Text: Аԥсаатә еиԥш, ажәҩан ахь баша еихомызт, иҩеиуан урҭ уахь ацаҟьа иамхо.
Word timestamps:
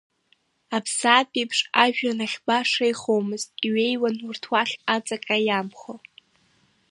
Аԥсаатә 0.75 1.35
еиԥш, 1.39 1.59
ажәҩан 1.83 2.19
ахь 2.25 2.37
баша 2.45 2.85
еихомызт, 2.87 3.49
иҩеиуан 3.67 4.15
урҭ 4.27 4.43
уахь 4.51 4.75
ацаҟьа 4.95 5.37
иамхо. 5.47 5.93